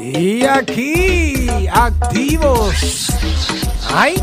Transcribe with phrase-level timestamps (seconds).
[0.00, 3.08] Y aquí, activos.
[3.94, 4.22] ¡Ay!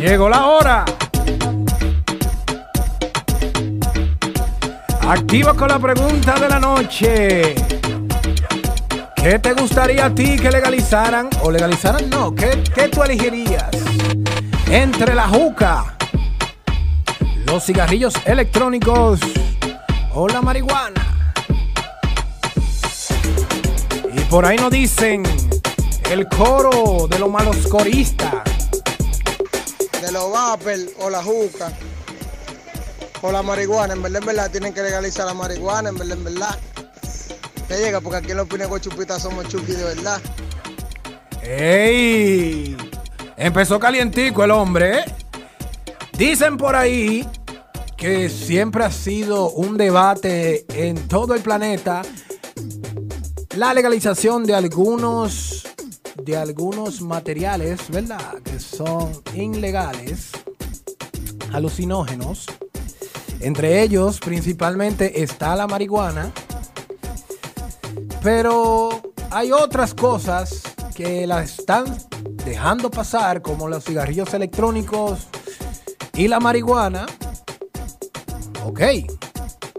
[0.00, 0.84] Llegó la hora.
[5.08, 7.54] Activos con la pregunta de la noche.
[9.16, 11.28] ¿Qué te gustaría a ti que legalizaran?
[11.42, 12.08] ¿O legalizaran?
[12.10, 12.34] No.
[12.34, 13.70] ¿Qué, qué tú elegirías?
[14.68, 15.96] Entre la juca,
[17.46, 19.20] los cigarrillos electrónicos
[20.14, 21.01] o la marihuana.
[24.32, 25.22] Por ahí nos dicen
[26.10, 28.32] el coro de los malos coristas.
[30.00, 31.70] De los vapor o la juca
[33.20, 33.92] o la marihuana.
[33.92, 36.58] En verdad, en verdad, tienen que legalizar la marihuana, en verdad, en verdad.
[37.68, 40.18] Te llega porque aquí en los Pinegos Chupitas somos chupi de verdad.
[41.42, 42.74] ¡Ey!
[43.36, 45.00] Empezó calientico el hombre.
[45.00, 45.04] ¿eh?
[46.16, 47.28] Dicen por ahí
[47.98, 52.00] que siempre ha sido un debate en todo el planeta
[53.56, 55.64] la legalización de algunos
[56.24, 58.40] de algunos materiales, ¿verdad?
[58.44, 60.30] Que son ilegales,
[61.52, 62.46] alucinógenos.
[63.40, 66.32] Entre ellos, principalmente, está la marihuana.
[68.22, 70.62] Pero hay otras cosas
[70.94, 71.84] que la están
[72.44, 75.26] dejando pasar, como los cigarrillos electrónicos
[76.14, 77.06] y la marihuana.
[78.64, 78.80] Ok,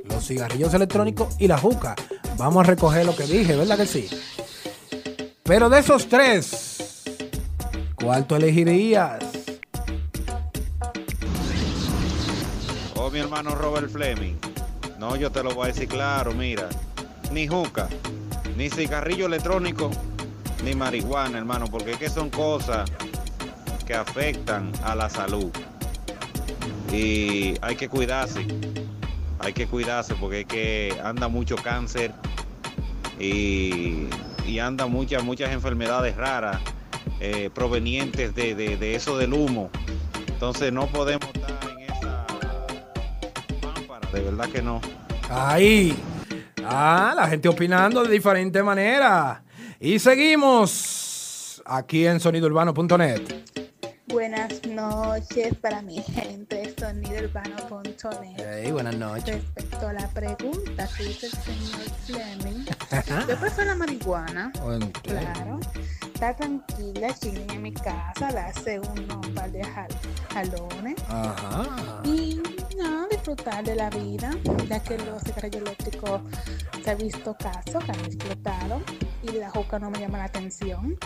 [0.04, 1.96] los cigarrillos electrónicos y la juca.
[2.38, 4.10] Vamos a recoger lo que dije, ¿verdad que sí?
[5.44, 7.04] Pero de esos tres,
[7.96, 9.24] ¿cuál tú elegirías?
[12.96, 14.36] Oh, mi hermano Robert Fleming.
[14.98, 16.70] No, yo te lo voy a decir claro, mira.
[17.32, 17.90] Ni juca,
[18.56, 19.92] ni cigarrillo electrónico,
[20.64, 22.90] ni marihuana, hermano, porque es que son cosas
[23.86, 25.52] que afectan a la salud.
[26.92, 28.46] Y hay que cuidarse.
[29.44, 32.12] Hay que cuidarse porque es que anda mucho cáncer
[33.20, 34.08] y,
[34.48, 36.62] y anda muchas, muchas enfermedades raras
[37.20, 39.70] eh, provenientes de, eso del humo.
[40.28, 42.28] Entonces no podemos estar en esa
[43.62, 44.82] pámpara, de verdad que no.
[45.30, 45.96] Ahí.
[46.66, 49.42] Ah, la gente opinando de diferente manera.
[49.80, 53.22] Y seguimos aquí en sonidourbano.net.
[54.14, 58.36] Buenas noches para mi gente de sonidourbano.net.
[58.38, 59.42] Hey, buenas noches.
[59.56, 62.66] Respecto a la pregunta que hizo el señor Fleming,
[63.28, 64.52] yo prefiero la marihuana,
[65.02, 65.60] claro.
[66.14, 69.90] Está tranquila, chilling en mi casa, la hace uno un par de jal-
[70.32, 72.02] jalones Ajá.
[72.06, 72.40] y
[72.78, 74.32] no, disfrutar de la vida,
[74.68, 76.22] ya que los cigarrillos eléctricos
[76.84, 78.82] se ha visto casos que han explotado
[79.22, 80.98] y la juca no me llama la atención.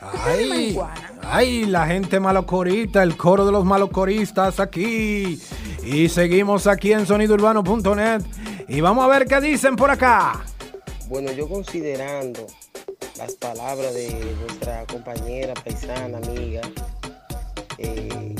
[0.00, 0.76] Ay,
[1.22, 5.40] ay, la gente malocorista, el coro de los malocoristas aquí.
[5.84, 8.22] Y seguimos aquí en sonidourbano.net.
[8.66, 10.44] Y vamos a ver qué dicen por acá.
[11.06, 12.48] Bueno, yo considerando
[13.16, 16.62] las palabras de nuestra compañera, paisana, amiga,
[17.78, 18.34] eh,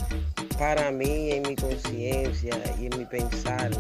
[0.61, 3.71] para mí, en mi conciencia y en mi pensar,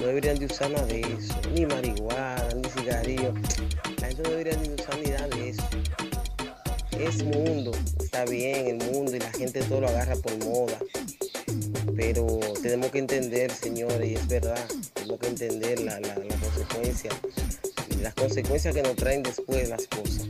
[0.00, 3.34] no deberían de usar nada de eso, ni marihuana, ni cigarrillo.
[4.00, 5.62] La gente no debería de usar ni nada de eso.
[7.00, 10.78] Es mundo, está bien el mundo y la gente todo lo agarra por moda.
[11.96, 17.10] Pero tenemos que entender, señores, y es verdad, tenemos que entender la, la, la consecuencia,
[18.00, 20.28] las consecuencias que nos traen después las cosas.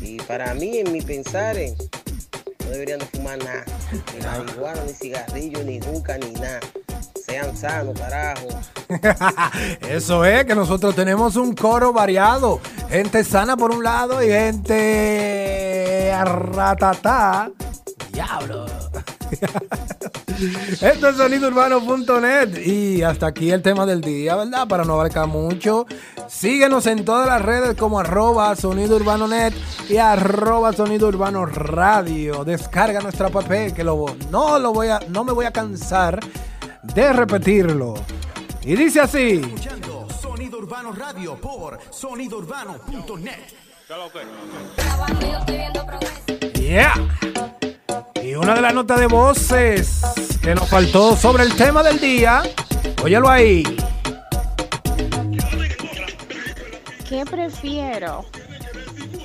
[0.00, 1.74] Y para mí, en mi pensar, eh,
[2.64, 6.60] no deberían de fumar nada, ni marihuana, ni cigarrillo, ni juca, ni nada.
[7.24, 8.48] Sean sanos, carajo.
[9.88, 12.60] Eso es, que nosotros tenemos un coro variado.
[12.88, 17.50] Gente sana por un lado y gente ratatá.
[18.12, 18.66] Diablo.
[20.80, 24.66] Esto es sonidourbano.net y hasta aquí el tema del día, ¿verdad?
[24.66, 25.86] Para no abarcar mucho.
[26.28, 29.52] Síguenos en todas las redes como arroba sonidourbanonet
[29.88, 32.44] y arroba sonidourbano radio.
[32.44, 36.20] Descarga nuestra app que lo, no, lo voy a, no me voy a cansar
[36.82, 37.94] de repetirlo.
[38.62, 39.40] Y dice así.
[39.42, 43.60] Escuchando Sonido Urbano Radio por sonidourbano.net.
[46.54, 46.94] Yeah.
[48.22, 49.99] Y una de las notas de voces
[50.50, 52.42] que nos faltó sobre el tema del día.
[53.04, 53.62] Óyelo ahí.
[57.08, 58.24] ¿Qué prefiero?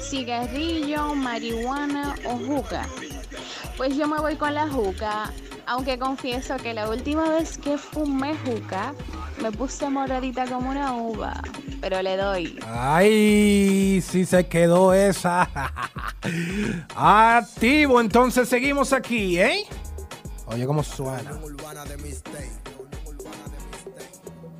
[0.08, 2.86] ¿Cigarrillo, marihuana o juca?
[3.76, 5.32] Pues yo me voy con la juca,
[5.66, 8.94] aunque confieso que la última vez que fumé juca
[9.42, 11.42] me puse moradita como una uva,
[11.82, 12.60] pero le doy.
[12.68, 15.50] Ay, sí se quedó esa.
[16.96, 19.66] Activo, entonces seguimos aquí, ¿eh?
[20.48, 21.32] Oye, como suena.